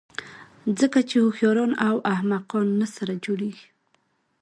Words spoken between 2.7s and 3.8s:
نه سره جوړېږي.